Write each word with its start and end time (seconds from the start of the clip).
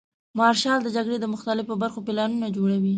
مارشال 0.39 0.79
د 0.83 0.87
جګړې 0.95 1.17
د 1.21 1.25
مختلفو 1.33 1.73
برخو 1.81 2.05
پلانونه 2.07 2.47
جوړوي. 2.57 2.89